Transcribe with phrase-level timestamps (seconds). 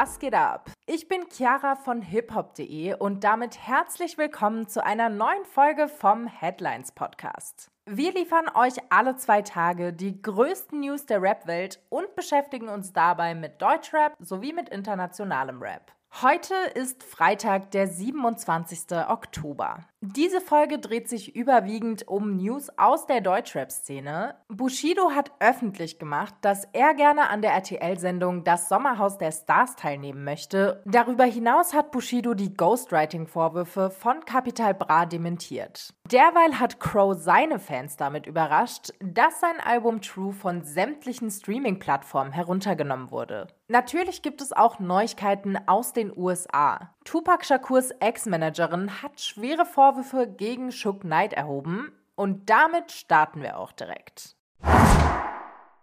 [0.00, 0.70] was geht ab?
[0.86, 6.92] Ich bin Chiara von hiphop.de und damit herzlich willkommen zu einer neuen Folge vom Headlines
[6.92, 7.70] Podcast.
[7.84, 13.34] Wir liefern euch alle zwei Tage die größten News der Rap-Welt und beschäftigen uns dabei
[13.34, 15.92] mit Deutschrap sowie mit internationalem Rap.
[16.22, 18.92] Heute ist Freitag, der 27.
[19.08, 19.86] Oktober.
[20.02, 24.34] Diese Folge dreht sich überwiegend um News aus der Deutschrap-Szene.
[24.48, 30.24] Bushido hat öffentlich gemacht, dass er gerne an der RTL-Sendung Das Sommerhaus der Stars teilnehmen
[30.24, 30.82] möchte.
[30.84, 35.94] Darüber hinaus hat Bushido die Ghostwriting-Vorwürfe von Capital Bra dementiert.
[36.10, 43.12] Derweil hat Crow seine Fans damit überrascht, dass sein Album True von sämtlichen Streaming-Plattformen heruntergenommen
[43.12, 43.46] wurde.
[43.68, 46.92] Natürlich gibt es auch Neuigkeiten aus den USA.
[47.04, 53.70] Tupac Shakurs Ex-Managerin hat schwere Vorwürfe gegen Shook Knight erhoben und damit starten wir auch
[53.70, 54.34] direkt.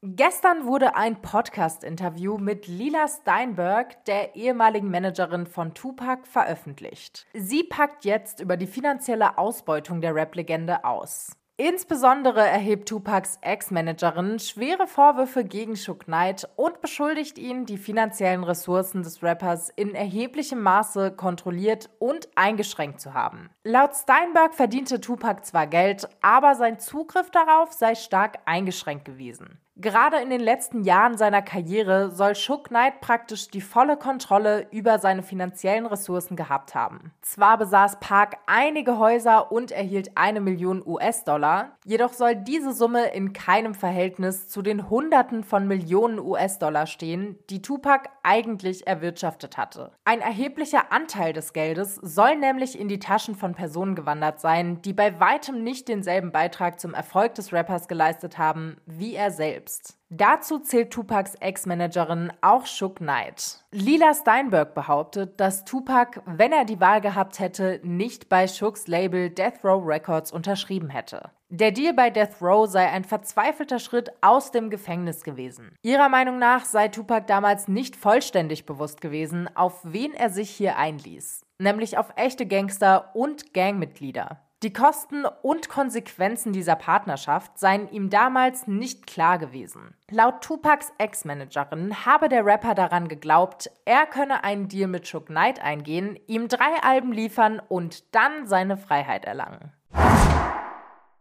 [0.00, 7.26] Gestern wurde ein Podcast-Interview mit Lila Steinberg, der ehemaligen Managerin von Tupac, veröffentlicht.
[7.34, 11.32] Sie packt jetzt über die finanzielle Ausbeutung der Rap-Legende aus.
[11.56, 19.02] Insbesondere erhebt Tupacs Ex-Managerin schwere Vorwürfe gegen Shook Knight und beschuldigt ihn, die finanziellen Ressourcen
[19.02, 23.50] des Rappers in erheblichem Maße kontrolliert und eingeschränkt zu haben.
[23.64, 29.58] Laut Steinberg verdiente Tupac zwar Geld, aber sein Zugriff darauf sei stark eingeschränkt gewesen.
[29.80, 34.98] Gerade in den letzten Jahren seiner Karriere soll Shook Knight praktisch die volle Kontrolle über
[34.98, 37.12] seine finanziellen Ressourcen gehabt haben.
[37.22, 43.32] Zwar besaß Park einige Häuser und erhielt eine Million US-Dollar, jedoch soll diese Summe in
[43.32, 49.92] keinem Verhältnis zu den Hunderten von Millionen US-Dollar stehen, die Tupac eigentlich erwirtschaftet hatte.
[50.04, 54.92] Ein erheblicher Anteil des Geldes soll nämlich in die Taschen von Personen gewandert sein, die
[54.92, 59.98] bei weitem nicht denselben Beitrag zum Erfolg des Rappers geleistet haben wie er selbst selbst.
[60.10, 63.62] Dazu zählt Tupacs Ex-Managerin auch Shook Knight.
[63.70, 69.28] Lila Steinberg behauptet, dass Tupac, wenn er die Wahl gehabt hätte, nicht bei Shooks Label
[69.28, 71.30] Death Row Records unterschrieben hätte.
[71.50, 75.74] Der Deal bei Death Row sei ein verzweifelter Schritt aus dem Gefängnis gewesen.
[75.82, 80.76] Ihrer Meinung nach sei Tupac damals nicht vollständig bewusst gewesen, auf wen er sich hier
[80.76, 84.40] einließ, nämlich auf echte Gangster und Gangmitglieder.
[84.64, 89.94] Die Kosten und Konsequenzen dieser Partnerschaft seien ihm damals nicht klar gewesen.
[90.10, 95.62] Laut Tupacs Ex-Managerin habe der Rapper daran geglaubt, er könne einen Deal mit Shook Knight
[95.62, 99.72] eingehen, ihm drei Alben liefern und dann seine Freiheit erlangen.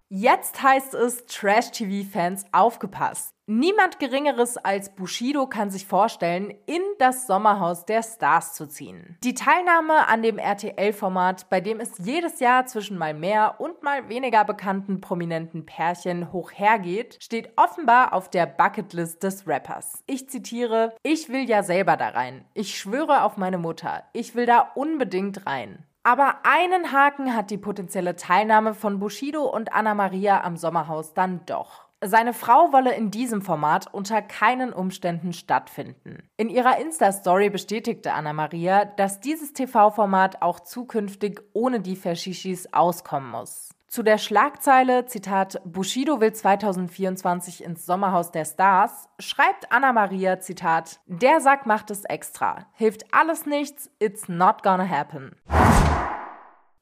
[0.10, 3.34] Jetzt heißt es Trash-TV-Fans aufgepasst.
[3.46, 9.18] Niemand Geringeres als Bushido kann sich vorstellen, in das Sommerhaus der Stars zu ziehen.
[9.24, 14.08] Die Teilnahme an dem RTL-Format, bei dem es jedes Jahr zwischen mal mehr und mal
[14.08, 20.04] weniger bekannten prominenten Pärchen hoch hergeht, steht offenbar auf der Bucketlist des Rappers.
[20.08, 22.46] Ich zitiere, ich will ja selber da rein.
[22.54, 24.04] Ich schwöre auf meine Mutter.
[24.14, 25.86] Ich will da unbedingt rein.
[26.08, 31.42] Aber einen Haken hat die potenzielle Teilnahme von Bushido und Anna Maria am Sommerhaus dann
[31.46, 31.90] doch.
[32.00, 36.24] Seine Frau wolle in diesem Format unter keinen Umständen stattfinden.
[36.38, 43.30] In ihrer Insta-Story bestätigte Anna Maria, dass dieses TV-Format auch zukünftig ohne die Fashishis auskommen
[43.30, 43.72] muss.
[43.90, 51.02] Zu der Schlagzeile, Zitat, Bushido will 2024 ins Sommerhaus der Stars, schreibt Anna Maria, Zitat,
[51.06, 52.66] der Sack macht es extra.
[52.72, 55.36] Hilft alles nichts, it's not gonna happen.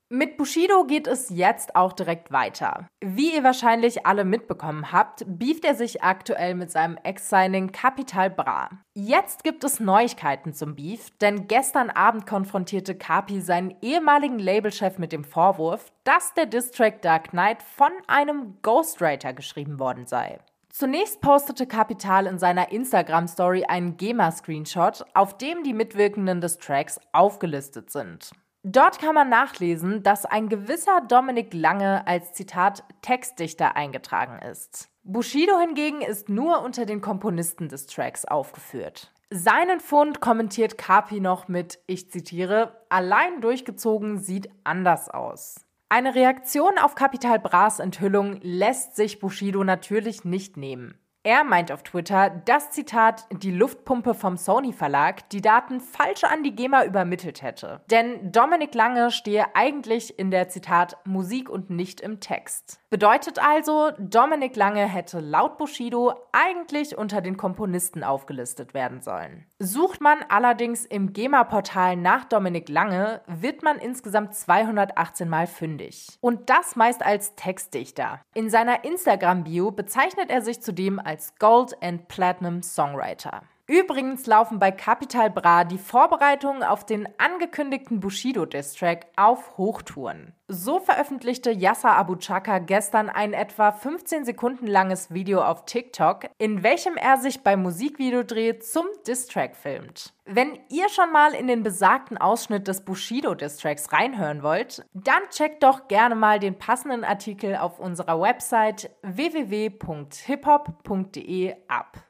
[0.09, 2.87] Mit Bushido geht es jetzt auch direkt weiter.
[3.03, 8.69] Wie ihr wahrscheinlich alle mitbekommen habt, beeft er sich aktuell mit seinem Ex-Signing Capital Bra.
[8.93, 15.11] Jetzt gibt es Neuigkeiten zum Beef, denn gestern Abend konfrontierte Capi seinen ehemaligen Labelchef mit
[15.11, 20.37] dem Vorwurf, dass der Distrack Dark Knight von einem Ghostwriter geschrieben worden sei.
[20.69, 27.89] Zunächst postete Capital in seiner Instagram-Story einen GEMA-Screenshot, auf dem die Mitwirkenden des Tracks aufgelistet
[27.89, 28.29] sind.
[28.67, 34.89] Dort kann man nachlesen, dass ein gewisser Dominik Lange als Zitat Textdichter eingetragen ist.
[35.03, 39.13] Bushido hingegen ist nur unter den Komponisten des Tracks aufgeführt.
[39.29, 45.63] Seinen Fund kommentiert Kapi noch mit, ich zitiere, allein durchgezogen sieht anders aus.
[45.87, 50.97] Eine Reaktion auf Kapital Bras Enthüllung lässt sich Bushido natürlich nicht nehmen.
[51.25, 56.43] Er meint auf Twitter, dass Zitat die Luftpumpe vom Sony Verlag die Daten falsch an
[56.43, 57.81] die GEMA übermittelt hätte.
[57.89, 62.79] Denn Dominik Lange stehe eigentlich in der Zitat Musik und nicht im Text.
[62.91, 69.47] Bedeutet also, Dominik Lange hätte laut Bushido eigentlich unter den Komponisten aufgelistet werden sollen.
[69.57, 76.19] Sucht man allerdings im GEMA-Portal nach Dominik Lange, wird man insgesamt 218 Mal fündig.
[76.21, 78.21] Und das meist als Textdichter.
[78.35, 83.43] In seiner Instagram-Bio bezeichnet er sich zudem als als Gold- and Platinum-Songwriter.
[83.67, 90.33] Übrigens laufen bei Capital Bra die Vorbereitungen auf den angekündigten Bushido-Distrack auf Hochtouren.
[90.47, 96.61] So veröffentlichte Yasser Abu Chaka gestern ein etwa 15 Sekunden langes Video auf TikTok, in
[96.61, 100.13] welchem er sich beim Musikvideodreh zum Distrack filmt.
[100.25, 105.87] Wenn ihr schon mal in den besagten Ausschnitt des Bushido-Distracks reinhören wollt, dann checkt doch
[105.87, 112.04] gerne mal den passenden Artikel auf unserer Website www.hiphop.de ab.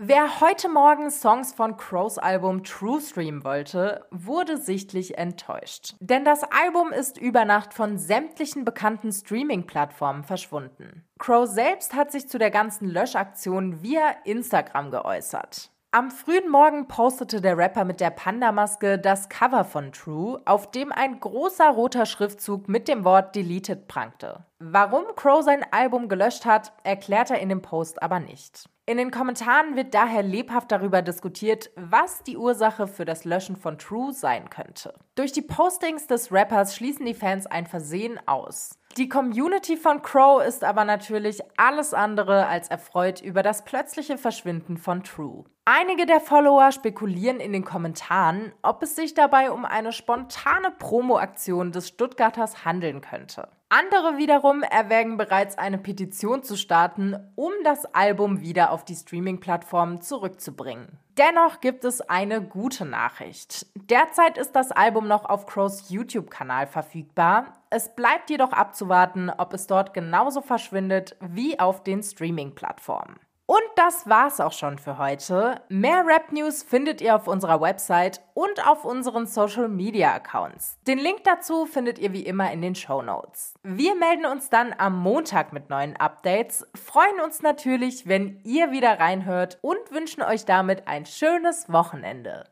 [0.00, 5.96] Wer heute Morgen Songs von Crows Album True streamen wollte, wurde sichtlich enttäuscht.
[5.98, 11.04] Denn das Album ist über Nacht von sämtlichen bekannten Streaming-Plattformen verschwunden.
[11.18, 15.72] Crow selbst hat sich zu der ganzen Löschaktion via Instagram geäußert.
[15.90, 20.92] Am frühen Morgen postete der Rapper mit der Panda-Maske das Cover von True, auf dem
[20.92, 24.44] ein großer roter Schriftzug mit dem Wort Deleted prangte.
[24.60, 28.68] Warum Crow sein Album gelöscht hat, erklärt er in dem Post aber nicht.
[28.86, 33.78] In den Kommentaren wird daher lebhaft darüber diskutiert, was die Ursache für das Löschen von
[33.78, 34.94] True sein könnte.
[35.14, 38.78] Durch die Postings des Rappers schließen die Fans ein Versehen aus.
[38.96, 44.76] Die Community von Crow ist aber natürlich alles andere als erfreut über das plötzliche Verschwinden
[44.76, 45.44] von True.
[45.66, 51.70] Einige der Follower spekulieren in den Kommentaren, ob es sich dabei um eine spontane Promoaktion
[51.70, 53.48] des Stuttgarters handeln könnte.
[53.70, 60.00] Andere wiederum erwägen bereits eine Petition zu starten, um das Album wieder auf die Streaming-Plattformen
[60.00, 60.98] zurückzubringen.
[61.18, 63.66] Dennoch gibt es eine gute Nachricht.
[63.74, 67.58] Derzeit ist das Album noch auf Crows YouTube-Kanal verfügbar.
[67.68, 73.20] Es bleibt jedoch abzuwarten, ob es dort genauso verschwindet wie auf den Streaming-Plattformen.
[73.50, 75.62] Und das war's auch schon für heute.
[75.70, 80.76] Mehr Rap News findet ihr auf unserer Website und auf unseren Social Media Accounts.
[80.86, 83.54] Den Link dazu findet ihr wie immer in den Show Notes.
[83.62, 89.00] Wir melden uns dann am Montag mit neuen Updates, freuen uns natürlich, wenn ihr wieder
[89.00, 92.44] reinhört und wünschen euch damit ein schönes Wochenende.